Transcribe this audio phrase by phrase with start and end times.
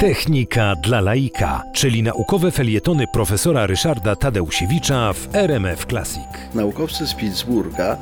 [0.00, 6.28] Technika dla laika, czyli naukowe felietony profesora Ryszarda Tadeusiewicza w RMF Classic.
[6.54, 7.96] Naukowcy z Pittsburgha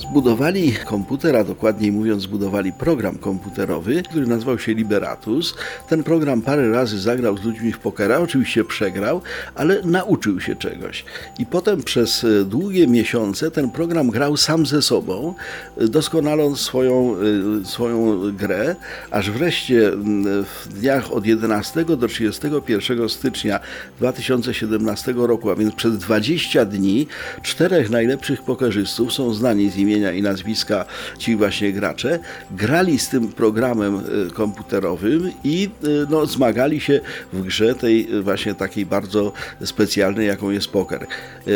[0.00, 5.54] zbudowali komputer, a dokładniej mówiąc zbudowali program komputerowy, który nazywał się Liberatus.
[5.88, 9.22] Ten program parę razy zagrał z ludźmi w pokera, oczywiście przegrał,
[9.54, 11.04] ale nauczył się czegoś.
[11.38, 15.34] I potem przez e, długie miesiące ten program grał sam ze sobą,
[15.76, 17.14] e, doskonaląc swoją,
[17.62, 18.76] e, swoją grę,
[19.10, 23.60] aż wreszcie m, w dniach od 11 do 31 stycznia
[23.98, 27.06] 2017 roku, a więc przez 20 dni,
[27.42, 30.84] czterech najlepszych pokerzystów są znani z imienia i nazwiska
[31.18, 32.18] ci właśnie gracze,
[32.50, 37.00] grali z tym programem e, komputerowym i e, no, zmagali się
[37.32, 39.32] w grze tej e, właśnie takiej bardzo
[39.64, 41.06] specjalnej, jaką jest poker.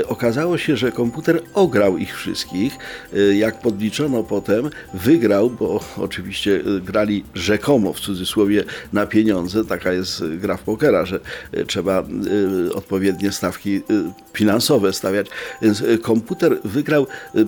[0.07, 2.79] Okazało się, że komputer ograł ich wszystkich.
[3.35, 9.65] Jak podliczono potem, wygrał, bo oczywiście grali rzekomo w cudzysłowie na pieniądze.
[9.65, 11.21] Taka jest gra w pokera, że
[11.67, 12.05] trzeba
[12.75, 13.81] odpowiednie stawki
[14.33, 15.27] finansowe stawiać.
[15.63, 17.07] Więc komputer wygrał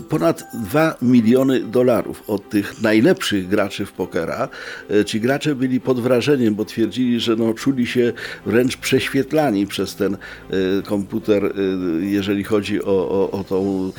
[0.08, 4.48] ponad 2 miliony dolarów od tych najlepszych graczy w pokera.
[4.90, 8.12] E, Ci gracze byli pod wrażeniem, bo twierdzili, że no, czuli się
[8.46, 10.18] wręcz prześwietlani przez ten e,
[10.82, 11.50] komputer, e,
[12.04, 13.92] jeżeli chodzi o, o, o tą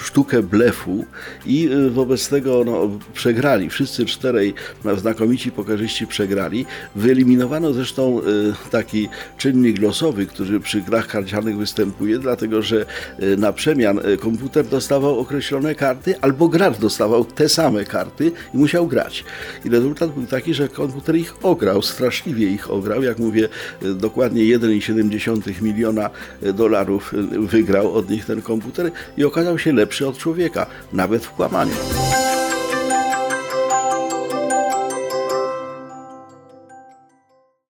[0.00, 1.04] sztukę blefu
[1.46, 3.70] i y, wobec tego no, przegrali.
[3.70, 6.66] Wszyscy czterej no, znakomici pokerzyści przegrali.
[6.94, 12.86] Wyeliminowano zresztą y, taki czynnik losowy, który przy grach karcianych występuje, dlatego że
[13.22, 18.86] y, na przemian komputer dostawał określone karty, albo gracz dostawał te same karty i musiał
[18.86, 19.24] grać.
[19.64, 23.02] I rezultat był taki, że komputer ich ograł, straszliwie ich ograł.
[23.02, 23.48] Jak mówię,
[23.82, 26.10] dokładnie 1,7 miliona
[26.42, 31.74] dolarów wygrał od nich ten komputer i okazał się lepszy od człowieka, nawet w kłamaniu.